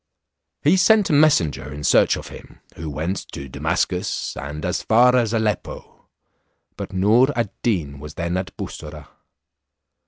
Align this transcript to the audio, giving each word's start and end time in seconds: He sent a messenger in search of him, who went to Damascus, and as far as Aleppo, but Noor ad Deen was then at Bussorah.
He 0.63 0.77
sent 0.77 1.11
a 1.11 1.13
messenger 1.13 1.71
in 1.71 1.83
search 1.83 2.15
of 2.17 2.29
him, 2.29 2.59
who 2.75 2.89
went 2.89 3.17
to 3.33 3.47
Damascus, 3.47 4.35
and 4.35 4.65
as 4.65 4.81
far 4.81 5.15
as 5.15 5.31
Aleppo, 5.31 6.09
but 6.75 6.91
Noor 6.91 7.27
ad 7.35 7.51
Deen 7.61 7.99
was 7.99 8.15
then 8.15 8.35
at 8.35 8.57
Bussorah. 8.57 9.09